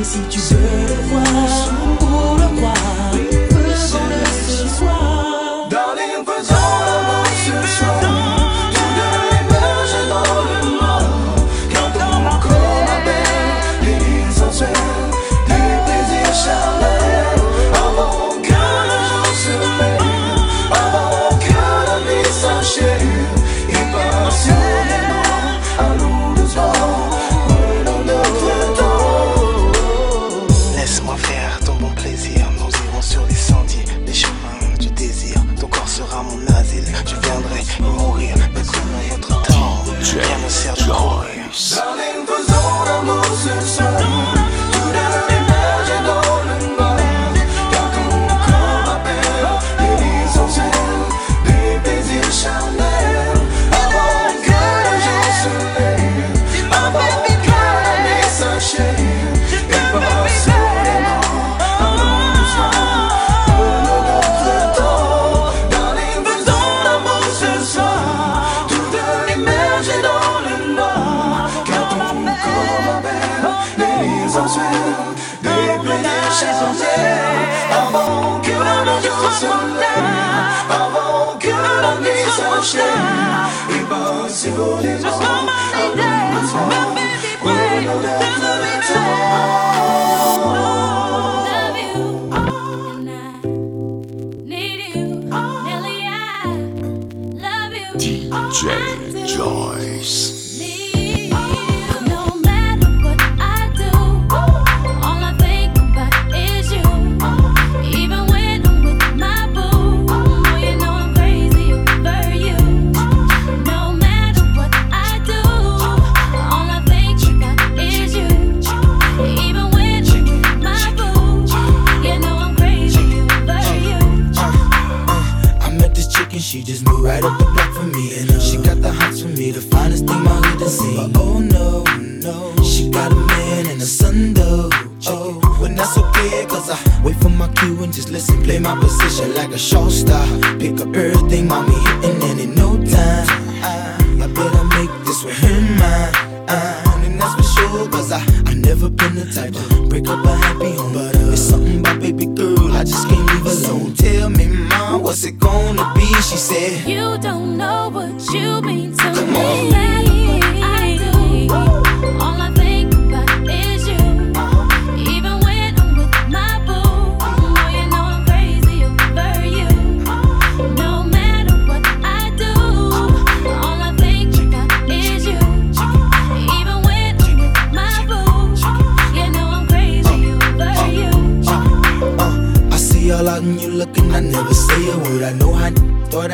Et 0.00 0.04
si 0.04 0.18
tu 0.30 0.38
veux 0.38 0.56
le 0.56 0.94
voir 1.08 1.24
ou 2.00 2.38
le 2.38 2.56
croire 2.56 2.99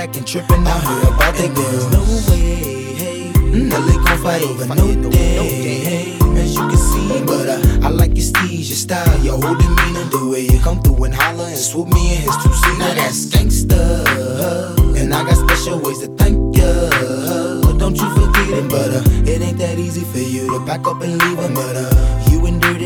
back 0.07 0.17
and 0.17 0.27
tripping 0.27 0.67
out 0.67 0.83
heard 0.83 1.15
about 1.15 1.35
that 1.35 1.55
girl. 1.55 1.91
no 1.91 2.03
way, 2.31 2.95
hey. 2.95 3.33
Mm-hmm. 3.33 3.71
Mm, 3.71 3.87
the 3.87 4.05
gon' 4.05 4.19
fight 4.19 4.43
over 4.43 4.67
no 4.75 5.11
day, 5.11 5.79
hey. 5.81 6.19
As 6.41 6.55
you 6.55 6.61
can 6.69 6.77
see, 6.77 7.25
but 7.25 7.49
uh, 7.49 7.87
I 7.87 7.89
like 7.89 8.15
your 8.15 8.25
steez, 8.25 8.69
your 8.69 8.77
style, 8.77 9.19
your 9.25 9.41
whole 9.41 9.57
demeanor, 9.57 10.05
the 10.11 10.29
way 10.31 10.43
you 10.43 10.61
come 10.61 10.81
through 10.83 11.05
and 11.05 11.15
holler 11.15 11.47
and 11.47 11.59
swoop 11.59 11.89
me 11.89 12.17
in 12.17 12.23
his 12.23 12.37
two 12.37 12.53
seat. 12.53 12.79
Now 12.79 12.95
that's 12.95 13.27
gangsta, 13.27 14.97
and 14.97 15.13
I 15.13 15.25
got 15.25 15.37
special 15.49 15.81
ways 15.81 16.01
to 16.01 16.09
thank 16.17 16.57
ya. 16.57 16.71
But 17.63 17.79
Don't 17.79 17.97
you 17.97 18.09
forget 18.15 18.49
it, 18.51 18.71
but 18.71 18.91
uh, 18.95 19.31
it 19.31 19.43
ain't 19.43 19.59
that 19.59 19.79
easy 19.79 20.05
for 20.05 20.19
you 20.19 20.51
to 20.53 20.65
back 20.65 20.87
up 20.87 21.01
and 21.03 21.19
leave 21.19 21.39
him, 21.39 21.55
but 21.55 21.77
uh, 21.77 22.26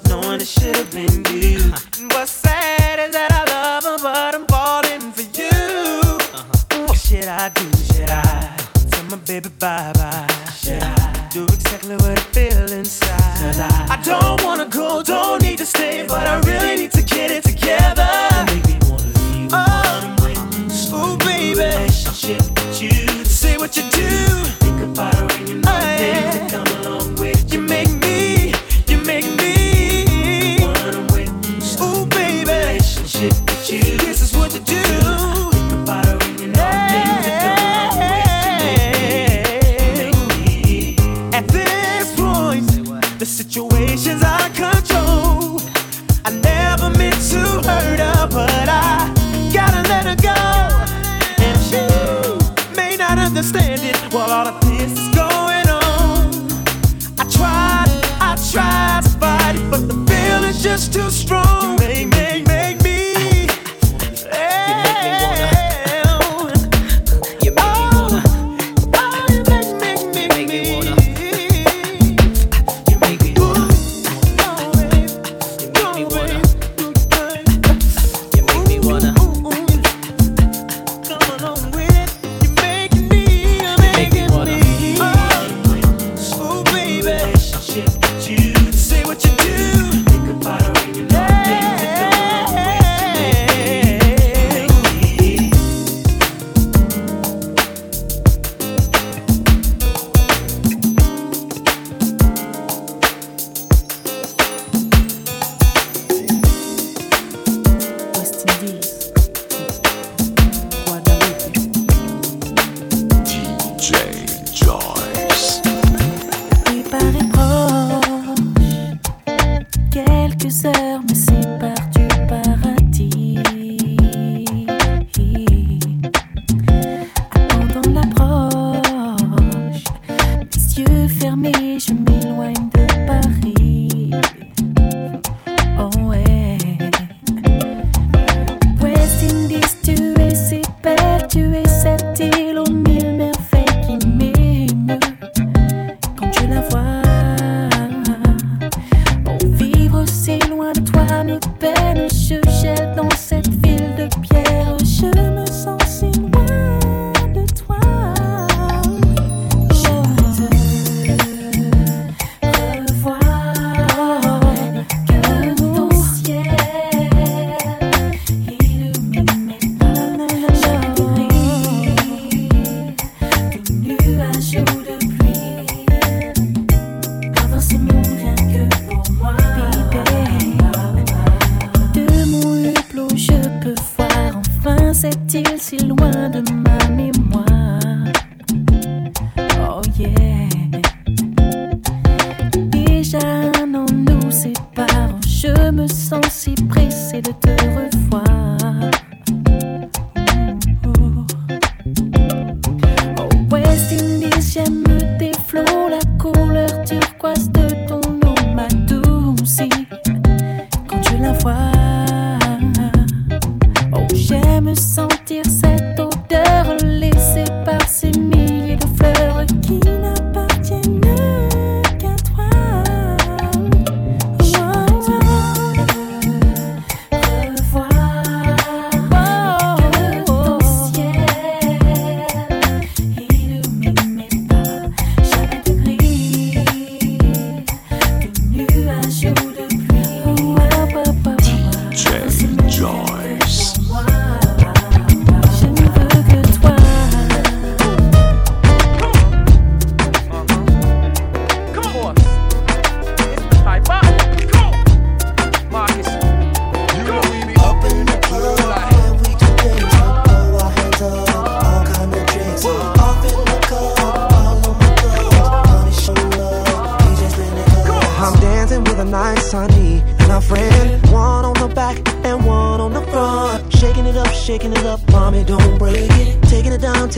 up 0.00 0.08
knowing 0.08 0.40
it 0.40 0.46
should 0.46 0.76
have 0.76 0.90
been 0.90 1.24
you. 1.34 1.72
And 1.98 2.12
what's 2.12 2.32
sad 2.32 2.98
is 2.98 3.12
that 3.12 3.32
I 3.32 3.44
love 3.50 3.84
her, 3.84 3.98
but 4.02 4.34
I'm 4.34 4.46
falling 4.46 5.12
for 5.12 5.22
you. 5.38 5.50
Uh-huh. 6.34 6.86
What 6.86 6.98
should 6.98 7.26
I 7.26 7.48
do? 7.50 7.66
Should 7.92 8.10
I 8.10 8.56
tell 8.90 9.04
my 9.04 9.16
baby 9.16 9.48
bye 9.58 9.92
bye? 9.94 10.26
Should 10.56 10.82
I 10.82 11.28
do 11.32 11.44
exactly 11.44 11.96
what 11.96 12.18
I 12.18 12.22
feel 12.32 12.72
inside? 12.72 13.38
Cause 13.40 13.60
I, 13.60 13.86
I 13.90 14.02
don't 14.02 14.42
wanna 14.44 14.66
go, 14.66 15.02
don't 15.02 15.42
need 15.42 15.58
to 15.58 15.66
stay, 15.66 16.04
but 16.06 16.26
I 16.26 16.40
really 16.40 16.76
need 16.82 16.92
to 16.92 17.02
get 17.02 17.30
it 17.30 17.44
together. 17.44 18.06
Oh, 20.92 21.16
baby. 21.20 21.60
Relationship 21.60 22.42
with 22.50 22.82
you. 22.82 23.24
Say 23.24 23.56
what 23.56 23.76
you 23.76 23.82
do. 23.90 24.08
Think 24.60 24.80
about 24.82 25.14
her 25.14 25.26
and 25.38 25.48
you 25.48 25.54
know 25.56 25.70
oh, 25.70 25.80
yeah. 25.80 26.48
come. 26.48 26.69
you 33.72 34.09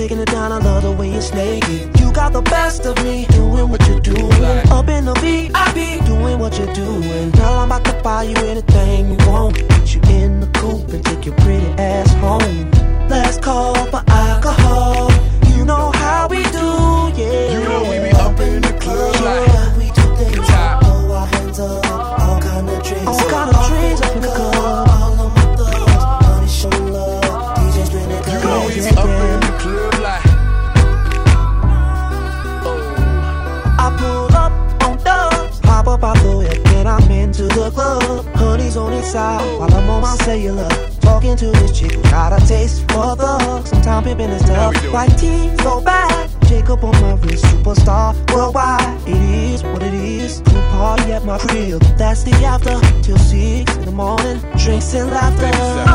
Taking 0.02 0.18
it 0.18 0.32
down, 0.32 0.50
I 0.50 0.58
love 0.58 0.82
the 0.82 0.90
way 0.90 1.10
it's 1.10 1.32
naked. 1.32 2.00
You 2.00 2.12
got 2.12 2.32
the 2.32 2.42
best 2.42 2.84
of 2.86 2.96
me, 3.04 3.24
doing 3.26 3.68
what 3.68 3.86
you're 3.86 4.00
doing. 4.00 4.32
Up 4.72 4.88
in 4.88 5.04
the 5.04 5.14
VIP, 5.22 6.04
doing 6.04 6.40
what 6.40 6.58
you're 6.58 6.74
doing. 6.74 7.30
Girl, 7.30 7.60
I'm 7.60 7.70
about 7.70 7.84
to 7.84 7.92
buy 8.02 8.24
you 8.24 8.34
anything 8.34 9.12
you 9.12 9.30
want. 9.30 9.54
Put 9.68 9.94
you 9.94 10.00
in 10.10 10.40
the 10.40 10.48
coupe 10.58 10.88
and 10.88 11.04
take 11.04 11.24
your 11.24 11.36
pretty 11.36 11.68
ass 11.78 12.12
home. 12.14 12.68
Let's 13.08 13.38
call 13.38 13.76
for 13.92 14.02
White 44.92 45.16
tee, 45.16 45.50
so 45.62 45.80
bad. 45.80 46.28
Jacob 46.46 46.84
on 46.84 46.92
my 47.00 47.14
wrist, 47.14 47.44
superstar 47.46 48.14
worldwide. 48.30 49.08
It 49.08 49.16
is 49.16 49.62
what 49.62 49.82
it 49.82 49.94
is. 49.94 50.42
Pool 50.42 50.60
party 50.72 51.12
at 51.12 51.24
my 51.24 51.38
crib. 51.38 51.80
That's 51.96 52.24
the 52.24 52.32
after 52.44 52.78
till 53.00 53.16
six 53.16 53.74
in 53.74 53.86
the 53.86 53.92
morning. 53.92 54.38
Drinks 54.58 54.92
and 54.92 55.10
laughter. 55.10 55.91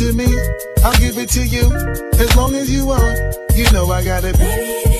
To 0.00 0.14
me, 0.14 0.24
I'll 0.82 0.98
give 0.98 1.18
it 1.18 1.28
to 1.30 1.46
you. 1.46 1.70
As 2.14 2.34
long 2.34 2.54
as 2.54 2.70
you 2.70 2.86
want, 2.86 3.18
you 3.54 3.70
know 3.70 3.90
I 3.90 4.02
got 4.02 4.24
it. 4.24 4.99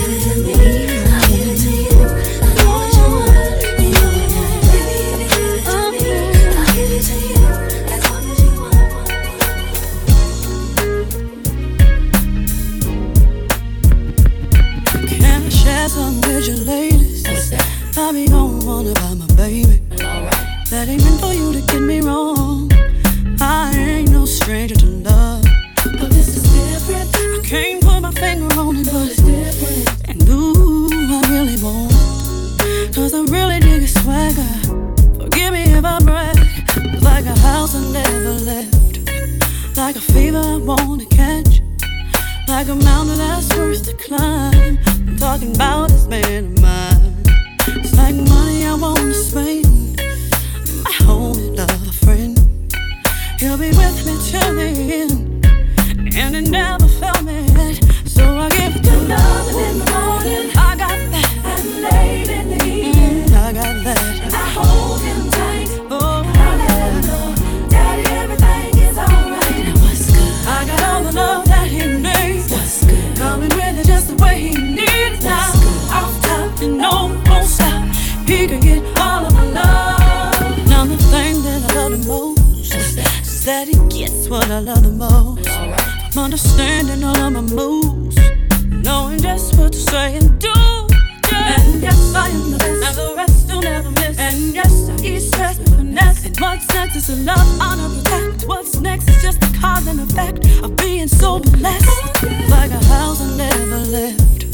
And 96.23 96.39
what's 96.39 96.67
next 96.73 96.95
is 96.95 97.07
to 97.07 97.15
love, 97.15 97.61
honor, 97.61 97.89
protect. 98.01 98.47
What's 98.47 98.79
next 98.79 99.09
is 99.09 99.21
just 99.21 99.39
the 99.39 99.57
cause 99.59 99.87
and 99.87 99.99
effect 99.99 100.45
of 100.63 100.75
being 100.77 101.07
so 101.07 101.39
blessed. 101.39 102.23
Like 102.49 102.71
a 102.71 102.83
house 102.85 103.21
I 103.21 103.37
never 103.37 103.79
left, 103.79 104.45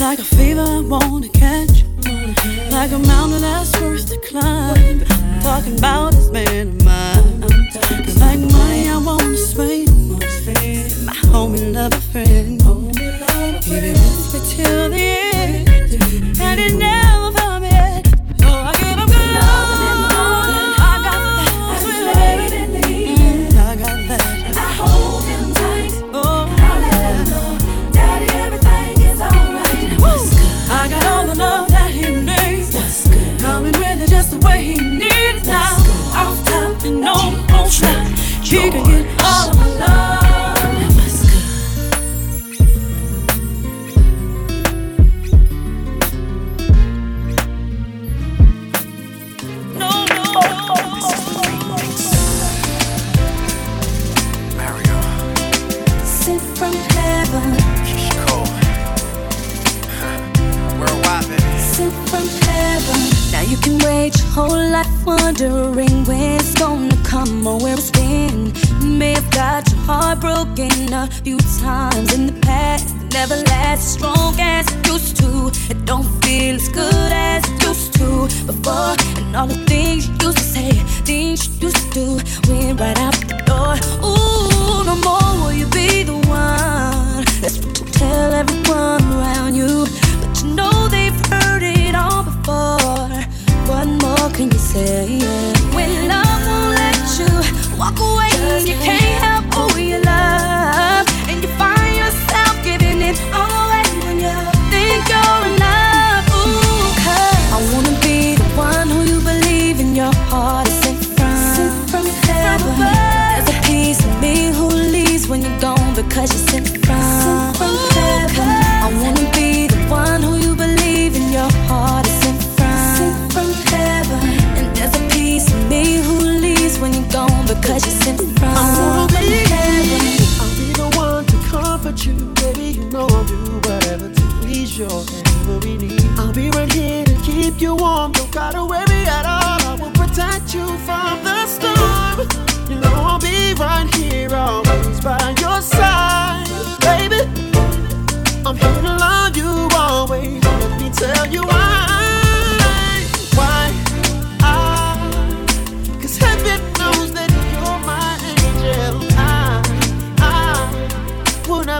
like 0.00 0.18
a 0.18 0.24
fever 0.24 0.62
I 0.62 0.80
wanna 0.80 1.28
catch. 1.28 1.84
Like 2.70 2.92
a 2.92 2.98
mountain 2.98 3.42
that's 3.42 3.72
worth 3.80 4.08
to 4.08 4.18
climb. 4.28 5.04
I'm 5.10 5.40
talking 5.42 5.78
about 5.78 6.12
this 6.12 6.30
man 6.30 6.68
of 6.68 6.84
mine. 6.84 7.40
Like 8.18 8.40
money 8.40 8.88
I 8.88 9.00
wanna 9.04 9.36
spend. 9.36 10.10
My 11.06 11.14
homie, 11.30 11.72
love, 11.72 11.92
a 11.92 12.00
friend. 12.12 12.58
Be 13.64 13.92
with 13.92 14.34
me 14.34 14.40
till 14.54 14.90
the 14.90 15.20
end. 15.34 16.40
And 16.40 16.60
it 16.60 16.74
never 16.74 16.97
no, 37.68 37.74
won't 37.74 37.74
stop. 37.74 38.06
He 38.42 38.58
can 38.58 38.84
get 38.84 39.22
all 39.24 39.50
of. 39.82 40.08
Sent 56.04 56.42
from 56.58 56.74
heaven. 56.96 57.58
Sent 61.58 61.92
from 62.08 62.26
heaven. 62.48 63.00
Now 63.32 63.42
you 63.42 63.56
can 63.58 63.78
wait 63.84 64.18
your 64.18 64.28
whole 64.28 64.70
life 64.70 65.06
wondering 65.06 66.04
where 66.04 66.36
it's 66.36 66.54
gonna 66.54 66.97
come 67.08 67.46
or 67.46 67.58
where 67.58 67.74
it's 67.74 67.90
been. 67.90 68.52
May 68.98 69.12
have 69.14 69.30
got 69.30 69.70
your 69.70 69.80
heart 69.80 70.20
broken 70.20 70.92
a 70.92 71.06
few 71.24 71.38
times 71.60 72.12
in 72.14 72.26
the 72.26 72.38
past. 72.42 72.94
It 72.94 73.12
never 73.14 73.36
lasts 73.50 73.86
as 73.86 73.92
strong 73.94 74.34
as 74.38 74.66
it 74.70 74.86
used 74.86 75.16
to. 75.16 75.50
It 75.72 75.84
don't 75.86 76.08
feel 76.22 76.56
as 76.56 76.68
good 76.68 77.10
as 77.10 77.42
it 77.48 77.62
used 77.62 77.94
to 77.94 78.28
before. 78.46 78.94
And 79.18 79.34
all 79.34 79.46
the 79.46 79.60
things 79.64 80.06
you 80.08 80.14
used 80.26 80.38
to 80.38 80.44
say, 80.44 80.70
things 81.10 81.38
you 81.48 81.68
used 81.68 81.92
to 81.92 82.00
do, 82.00 82.06
went 82.48 82.80
right 82.80 82.98
out 82.98 83.14
the 83.28 83.47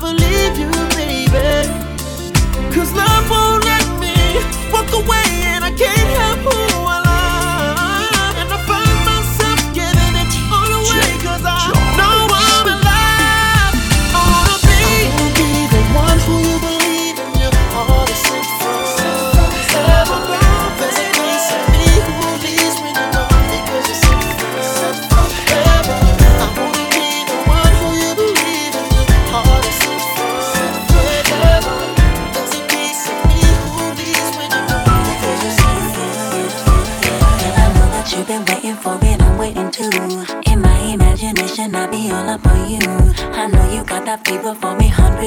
never 0.01 0.15
leave 0.15 0.57
you, 0.59 0.71
baby. 0.95 1.69
Cause 2.73 2.93
love 2.93 3.31
won't 3.31 3.65
let 3.65 4.01
me 4.01 4.15
walk 4.73 4.93
away. 4.93 5.48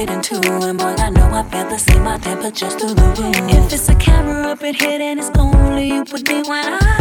splitting 0.01 0.21
two. 0.21 0.41
And 0.43 0.77
boy, 0.77 0.95
I 0.97 1.09
know 1.09 1.29
I 1.31 1.43
better 1.43 1.77
see 1.77 1.99
my 1.99 2.17
temper 2.17 2.51
just 2.51 2.79
through 2.79 2.95
the 2.95 3.03
room. 3.19 3.49
If 3.49 3.73
it's 3.73 3.89
a 3.89 3.95
camera 3.95 4.47
up 4.47 4.63
in 4.63 4.73
here, 4.73 4.97
then 4.97 5.19
it's 5.19 5.29
only 5.37 5.87
you 5.87 6.03
with 6.11 6.27
me 6.27 6.43
when 6.43 6.73
I. 6.73 7.00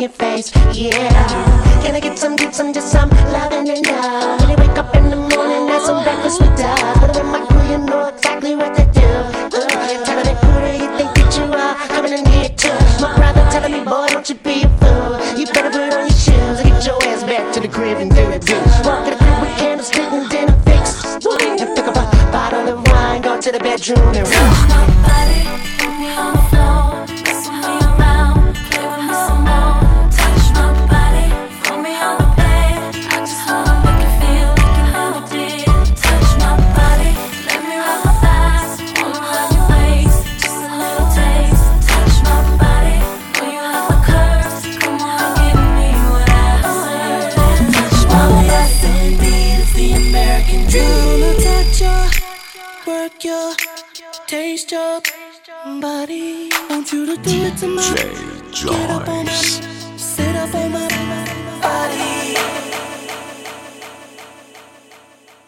your 0.00 0.10
face, 0.10 0.54
yeah. 0.74 1.82
Can 1.82 1.94
I 1.94 2.00
get 2.00 2.18
some, 2.18 2.36
get 2.36 2.54
some, 2.54 2.72
just 2.72 2.92
some 2.92 3.10
lavender 3.10 3.80
now? 3.80 4.36
When 4.38 4.50
you 4.50 4.56
wake 4.56 4.78
up 4.78 4.94
in 4.94 5.10
the 5.10 5.16
morning, 5.16 5.68
have 5.68 5.82
some 5.82 6.04
breakfast 6.04 6.40
with 6.40 6.60
us. 6.60 6.97